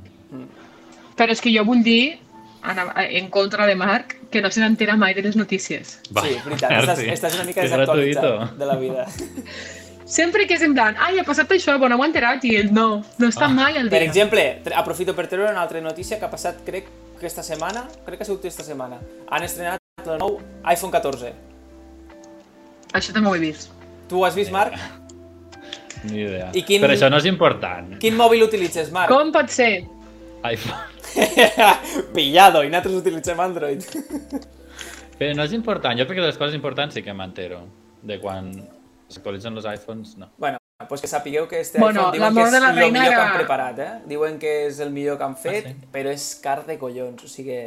[1.16, 2.18] Però és que jo vull dir,
[2.62, 5.98] en, contra de Marc, que no se n'entera mai de les notícies.
[6.14, 9.06] Va, sí, veritat, estàs, estàs una mica desactualitzat de la vida.
[10.10, 12.56] Sempre que és en plan, ai, ha passat això, però no m'ho he enterat, i
[12.58, 12.86] ell no,
[13.22, 13.94] no està mai al dia.
[13.94, 14.42] Per exemple,
[14.74, 16.88] aprofito per treure una altra notícia que ha passat, crec
[17.20, 18.98] que esta setmana, crec que ha sigut esta setmana.
[19.30, 20.40] Han estrenat el nou
[20.72, 21.30] iPhone 14.
[22.98, 23.70] Això també ho he vist.
[24.10, 24.74] Tu ho has vist, Marc?
[26.08, 26.48] Ni idea.
[26.58, 27.94] I quin- Però això no és important.
[28.02, 29.12] Quin mòbil utilitzes, Marc?
[29.12, 29.84] Com pot ser?
[30.42, 30.80] iPhone.
[32.16, 33.84] Pillado, i nosaltres utilitzem Android.
[35.20, 35.98] Però no és important.
[36.00, 37.60] Jo perquè de les coses importants sí que m'entero.
[38.02, 38.50] De quan
[39.10, 40.30] s'actualitzen els iPhones, no.
[40.38, 43.04] Bueno, pues que sapigueu que este Bueno, iPhone diuen que és de la el millor
[43.04, 43.90] que era- han preparat, eh?
[44.06, 45.76] Diuen que és el millor que han fet, sí?
[45.92, 47.58] però és car de collons, o sigui,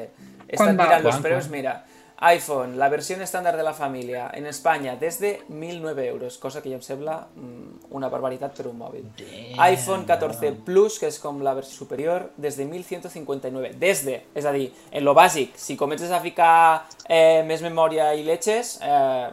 [0.59, 0.71] va?
[0.71, 1.83] mirant els preus, mira,
[2.25, 6.75] iPhone, la versión estándar de la familia, en España, desde 1.009 euros, cosa que ja
[6.75, 9.03] em sembla mm, una barbaritat per un mòbil.
[9.59, 13.73] iPhone 14 Plus, que és com la versió superior, des de 1.159.
[13.77, 18.23] Desde, és a dir, en lo bàsic, si comences a ficar eh, més memòria i
[18.23, 19.29] leches, eh,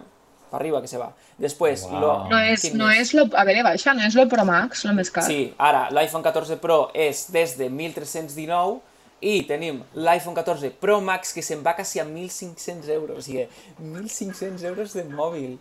[0.51, 1.11] per arriba que se va.
[1.39, 2.01] Després, Uau.
[2.03, 4.85] lo, No és, quin no és lo, a veure, baixa, no és lo Pro Max,
[4.89, 5.25] lo més car.
[5.27, 8.81] Sí, ara l'iPhone 14 Pro és des de 1.319
[9.21, 13.19] i tenim l'iPhone 14 Pro Max que se'n va quasi a 1.500 euros.
[13.19, 13.47] O sigui,
[13.79, 15.59] 1.500 euros de mòbil.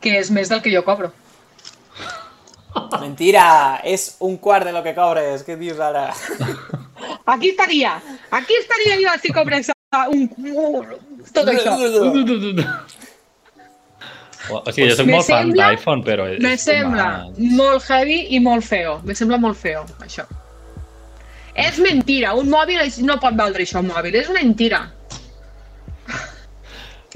[0.00, 1.12] Que és més del que jo cobro.
[3.00, 3.80] Mentira!
[3.84, 5.46] És un quart de lo que cobres.
[5.46, 6.10] Què dius ara?
[7.26, 9.70] Aquí estaria, aquí estaria jo si cobrés
[10.06, 10.86] un, un,
[11.34, 11.74] tot això.
[14.50, 16.26] O, o sigui, jo soc molt fan d'iPhone, però...
[16.42, 17.54] Me sembla much.
[17.58, 18.98] molt heavy i molt feo.
[19.06, 20.26] Me sembla molt feo, això.
[21.56, 24.82] És mentira, un mòbil no pot valdre això, un mòbil, és una mentira.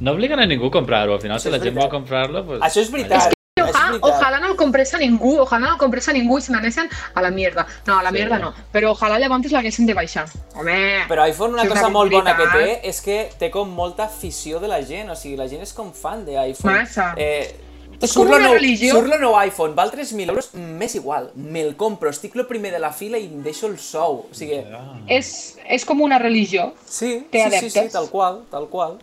[0.01, 1.19] No obliguen a ningú a comprar-ho.
[1.19, 2.47] Al final, si la gent vol comprar-lo...
[2.47, 2.65] Pues...
[2.65, 3.37] Això és veritat.
[3.65, 4.03] Veritat.
[4.03, 6.89] ojalà no el comprés a ningú, ojalà no el comprés a ningú i se n'anessin
[7.15, 7.67] a la mierda.
[7.87, 8.15] No, a la Sí.
[8.17, 10.27] mierda no, però ojalà llavors l'haguessin de baixar.
[10.55, 14.05] Home, Però iPhone una cosa una molt bona que té és que té com molta
[14.05, 16.73] afició de la gent, o sigui, la gent és com fan d'iPhone.
[16.81, 17.15] Massa.
[17.17, 17.55] Eh,
[18.03, 18.95] És com una nou, religió.
[18.95, 22.79] Surt el nou iPhone, val 3.000 euros, m'és igual, me'l compro, estic lo primer de
[22.79, 24.27] la fila i em deixo el sou.
[24.31, 24.65] O sigui,
[25.07, 26.73] és, és com una religió.
[26.87, 28.99] sí, Té sí, sí, sí, tal qual, tal qual.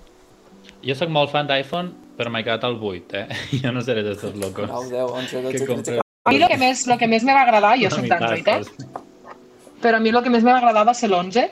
[0.83, 3.39] Jo sóc molt fan d'iPhone, però m'he quedat al 8, eh?
[3.63, 4.69] Jo no seré d'estos locos.
[4.69, 6.01] 9, 10, 11, 12, que 13, compre...
[6.27, 8.97] A mi el que més, lo que més me va agradar, jo soc d'Android, eh?
[9.83, 11.45] Però a mi el que més me va agradar va ser l'11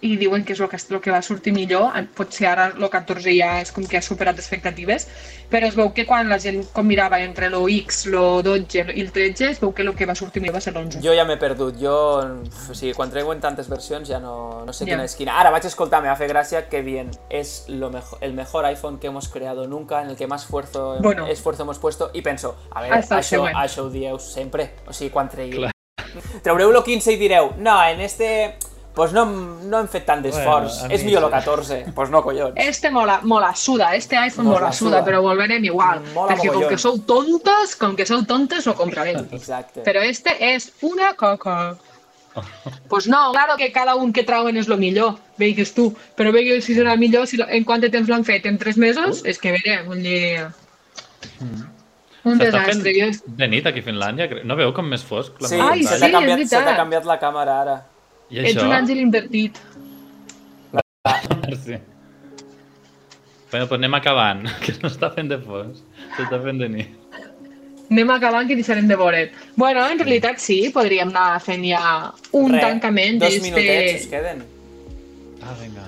[0.00, 1.92] i diuen que és el que, el que va sortir millor.
[2.14, 5.06] Potser ara el 14 ja és com que ha superat expectatives,
[5.50, 9.00] però es veu que quan la gent com mirava entre lo X, lo 12 i
[9.00, 11.00] el 13, es veu que el que va sortir millor va ser l'11.
[11.04, 14.84] Jo ja m'he perdut, jo, o sigui, quan treuen tantes versions ja no, no sé
[14.84, 14.90] Ja.
[14.92, 15.38] quina és quina.
[15.40, 18.98] Ara vaig escoltar, me va fer gràcia que bien, es lo mejor, el mejor iPhone
[18.98, 21.26] que hemos creado nunca, en el que más esfuerzo, Bueno.
[21.26, 25.10] esfuerzo hemos puesto, i penso, a veure, Hasta això, això ho dieu sempre, o sigui,
[25.10, 25.70] quan tregueu.
[26.42, 28.56] Traureu lo 15 i direu, no, en este,
[28.94, 31.34] pues no, no hem fet tant d'esforç, Bueno, és mi millor lo sí.
[31.34, 32.52] 14, pues no, collons.
[32.56, 35.04] Este mola, mola suda, este iPhone Mola mola, suda, suda.
[35.04, 36.00] però volverem igual.
[36.14, 39.26] Mola perquè com que sou tontes, com que sou tontes, lo comprarem.
[39.32, 39.82] Exacte.
[39.82, 41.76] Però este és una coca.
[42.88, 45.92] Pues no, claro que cada un que trauen és lo millor, veigues tu.
[46.16, 48.46] Però veigues si serà millor, si lo- en quant de temps l'han fet?
[48.46, 49.22] En tres mesos?
[49.24, 50.46] És que veré, vull dir...
[52.24, 52.92] Un S'està fent desastre.
[52.96, 53.34] Jo...
[53.38, 54.28] de nit aquí a Finlàndia.
[54.48, 55.34] No veu com més fosc?
[55.44, 56.76] La Sí, Ai, sí, canviat, és veritat.
[56.78, 57.74] canviat la càmera ara.
[58.34, 58.66] I Ets això?
[58.66, 59.58] un àngel invertit.
[61.64, 61.76] Sí.
[63.52, 65.84] Bueno, pues anem acabant, que no està fent de fosc.
[66.16, 67.00] S'està fent de nit.
[67.92, 69.36] Anem acabant que deixarem de veure't.
[69.60, 71.82] Bueno, en realitat sí, podríem anar fent ja
[72.34, 74.10] un Re, tancament Dos minutets us d'este...
[74.16, 74.42] queden.
[75.44, 75.86] Ah, vinga.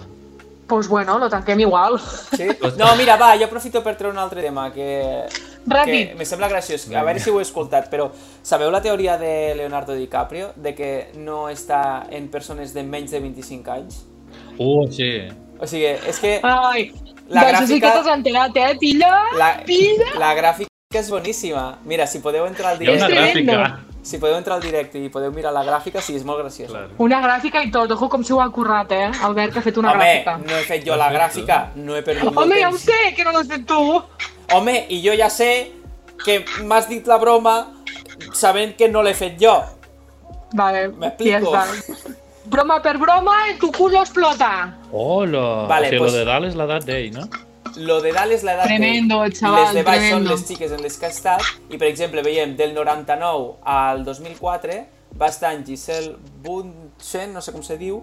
[0.66, 1.98] Pues bueno, lo tanquem igual.
[2.36, 2.48] Sí?
[2.76, 6.14] No, mira, va, jo aprofito per treure un altre tema que, que Ràpid.
[6.18, 6.88] me sembla graciós.
[6.92, 8.10] A veure si ho he escoltat, però
[8.42, 13.20] sabeu la teoria de Leonardo DiCaprio de que no està en persones de menys de
[13.20, 14.04] 25 anys?
[14.58, 15.10] Uh, sí.
[15.58, 16.90] O sigui, és que Ai,
[17.28, 19.12] La d'això sí que gràfica- t'has enterat, eh, pilla?
[19.38, 20.10] la, Pilla?
[20.18, 21.78] la gràfica és boníssima.
[21.84, 23.78] Mira, si podeu entrar al Hi ha una gràfica.
[24.06, 26.70] Si podeu entrar al directe i podeu mirar la gràfica, sí, és molt graciós.
[26.70, 26.94] Claro.
[27.02, 29.10] Una gràfica i tot, ojo com s'ho ha currat, eh?
[29.26, 30.36] Albert, que ha fet una Home, gràfica.
[30.46, 33.24] no he fet jo la gràfica, no he perdut molt Home, ja ho sé, que
[33.26, 33.80] no l'has fet tu.
[34.54, 35.50] Home, i jo ja sé
[36.24, 37.56] que m'has dit la broma
[38.32, 39.56] sabent que no l'he fet jo.
[40.54, 41.50] Vale, M'explico.
[41.52, 42.14] ja està.
[42.46, 44.76] Broma per broma, el tu culo explota.
[44.92, 45.66] Hola!
[45.66, 47.26] Vale, o sigui, pues- lo de dalt és l'edat d'ell, no?
[47.76, 50.30] Lo de dalt és l'edat Tremendo, d'ell, xaval, les de baix tremendo.
[50.30, 54.04] són les xiques en les que ha estat, i per exemple veiem del 99 al
[54.04, 54.78] 2004
[55.20, 58.02] va estar en Giselle Bundchen, no sé com se diu,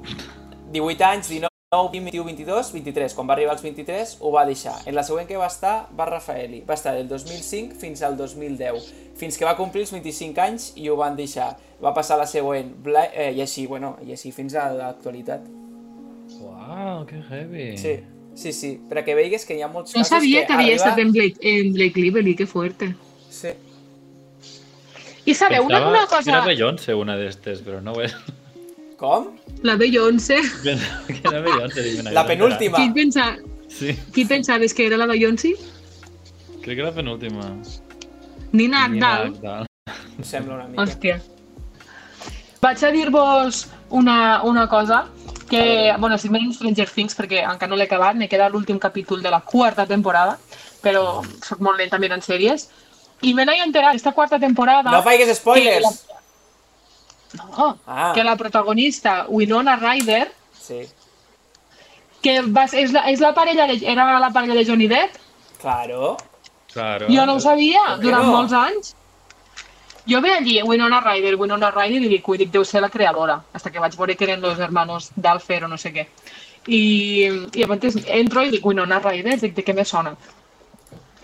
[0.73, 3.13] 18 anys, 19, 20, 21, 22, 23.
[3.17, 4.75] Quan va arribar als 23 ho va deixar.
[4.85, 6.61] En la següent que va estar va Rafaeli.
[6.69, 8.91] Va estar del 2005 fins al 2010.
[9.17, 11.55] Fins que va complir els 25 anys i ho van deixar.
[11.81, 15.49] Va passar la següent, Bla eh, i així, bueno, i així fins a l'actualitat.
[16.41, 17.77] Uau, que heavy.
[17.77, 17.97] Sí,
[18.35, 20.53] sí, sí, per a que veigues que hi ha molts No casos sabia que que
[20.53, 20.83] havia arriba...
[20.83, 22.95] estat en Blake, en Blake Lively, que fuerte.
[23.29, 23.49] Sí.
[25.25, 26.45] I sabeu una, una que era cosa?
[26.45, 28.15] Beyoncé una d'estes, però no ho és.
[28.99, 29.29] Com?
[29.63, 30.41] La Beyoncé.
[30.63, 32.11] Pensava que era Beyoncé.
[32.11, 32.77] La penúltima.
[32.77, 33.37] Qui, pensa,
[33.73, 35.55] Sí, qui pensaves que era la Beyoncé?
[36.63, 37.47] crec que la penúltima.
[38.51, 39.27] Nina Nina Agdal.
[39.33, 39.65] Agdal.
[40.17, 40.83] Em sembla una mica.
[40.83, 41.17] Hòstia.
[42.61, 45.05] Vaig a dir-vos una, una cosa,
[45.49, 49.21] que, bueno, estic mirant Stranger Things perquè encara no l'he acabat, me queda l'últim capítol
[49.21, 50.37] de la quarta temporada,
[50.83, 52.69] però sóc molt lenta mirant sèries,
[53.21, 54.91] i me n'he enterat aquesta quarta temporada...
[54.91, 56.03] No faigues spoilers!
[56.03, 58.11] Que la, no, Ah.
[58.15, 60.31] que la protagonista, Winona Ryder,
[60.63, 60.85] Sí,
[62.23, 65.17] que va, és, la, és la parella de, era la parella de Johnny Depp,
[65.61, 66.15] claro.
[66.71, 67.07] Claro.
[67.11, 68.31] jo no ho sabia, durant no?
[68.37, 68.95] molts anys.
[70.09, 73.37] Jo veia allí Winona Ryder, Winona Ryder i dic, ui, dic, deu ser la creadora,
[73.53, 76.07] hasta que vaig veure que eren los hermanos d'Alfer o no sé què.
[76.67, 76.79] I,
[77.53, 80.15] i llavors entro i dic, Winona Ryder, dic, de què me sona?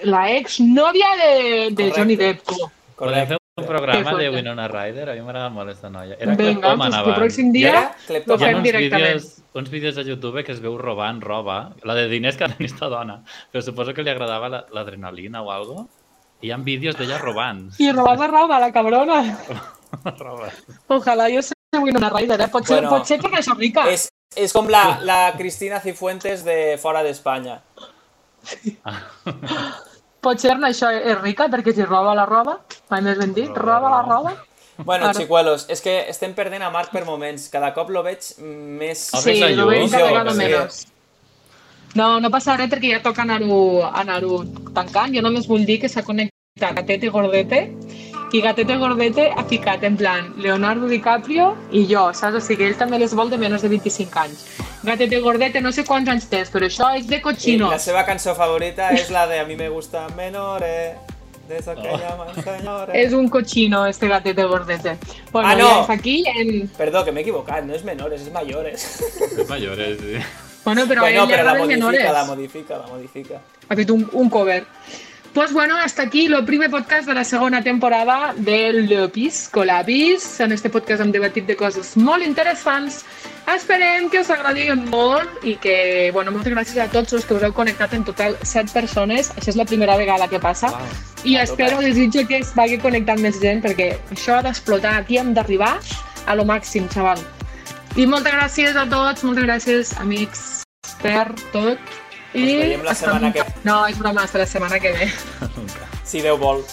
[0.07, 1.33] La ex nòvia de,
[1.71, 1.99] de Correcte.
[1.99, 2.69] Johnny Depp, tu.
[2.95, 3.35] Correcte.
[3.59, 4.29] un programa de.
[4.31, 5.09] Winona Ryder?
[5.09, 6.15] A mi m'agrada molt aquesta noia.
[6.15, 7.17] Era Vinga, pues el abans.
[7.19, 7.73] pròxim dia.
[8.07, 8.91] Hi ha fem uns directament.
[9.19, 12.71] vídeos, uns vídeos de YouTube que es veu robant roba, la de diners que tenia
[12.71, 13.19] esta dona,
[13.51, 15.89] però suposo que li agradava la- l'adrenalina o algo.
[15.91, 15.98] I
[16.41, 17.67] hi ha vídeos d'ella robant.
[17.79, 19.19] I robava roba, la cabrona.
[20.23, 20.51] roba.
[20.87, 22.49] Ojalà jo sé Winona Ryder, eh?
[22.51, 23.85] Pot ser, Bueno, ser perquè rica.
[23.91, 27.59] És, és com la, la Cristina Cifuentes de fora d'Espanya.
[30.19, 32.59] Pot ser això és rica perquè si roba la roba,
[32.91, 34.35] mai més ben dit, roba la roba.
[34.79, 35.13] Bueno, Ara.
[35.13, 37.49] xicuelos, és que estem perdent a Marc per moments.
[37.51, 39.09] Cada cop lo veig més...
[39.13, 40.37] Ah, Sí, a lo veig cada vegada sí.
[40.39, 40.77] menys.
[41.95, 44.19] No, no passa res perquè ja toca anar-ho anar
[44.75, 45.13] tancant.
[45.15, 47.63] Jo només vull dir que s'ha connectat Gatete Gordete
[48.33, 52.35] i Gatete Gordete ha ficat en plan Leonardo DiCaprio i jo, saps?
[52.35, 54.43] O sigui, ell també les vol de menys de 25 anys.
[54.83, 57.71] Gatete Gordete, no sé quants anys tens, però això és de I cochinos.
[57.71, 60.95] la seva cançó favorita és la de A mi me gustan menores,
[61.49, 61.97] de eso que Oh.
[61.97, 62.93] llaman señores.
[62.95, 64.97] És un cochino, este Gatete Gordete.
[65.31, 65.85] Bueno, Ah, no!
[65.89, 66.67] aquí en...
[66.77, 69.01] Perdó, que m'he equivocat, no és menores, és mayores.
[69.39, 70.21] És mayores, sí.
[70.65, 72.11] Bueno, però bueno, però la modifica, menores.
[72.11, 73.41] la modifica, la modifica.
[73.69, 74.65] ha fet un, un cover.
[75.33, 80.39] Pues bueno, hasta aquí el primer podcast de la segona temporada del Pisco Labis.
[80.39, 83.05] En este podcast hem debatit de coses molt interessants.
[83.55, 87.45] Esperem que us agradi molt i que, bueno, moltes gràcies a tots els que us
[87.45, 89.29] heu connectat en total 7 persones.
[89.37, 90.73] Això és la primera vegada que passa.
[90.73, 91.01] Wow.
[91.23, 91.93] I espero, tope.
[91.93, 94.97] desitjo que es vagi connectant més gent perquè això ha d'explotar.
[94.97, 95.77] Aquí hem d'arribar
[96.25, 97.21] a lo màxim, xaval.
[97.97, 100.63] I moltes gràcies a tots, moltes gràcies, amics,
[101.01, 101.77] per tot.
[102.33, 105.09] I Ens veiem la setmana que- No, és broma, hasta la setmana que ve.
[106.09, 106.63] Si Déu vol.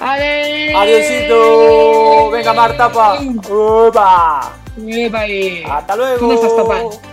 [0.00, 0.76] Adéu!
[0.76, 2.30] Adiosito!
[2.32, 3.18] Venga, Marta, pa!
[3.48, 4.52] Upa!
[4.76, 5.22] Epa,
[5.76, 6.18] Hasta luego!
[6.18, 7.12] Tu no estàs tapant.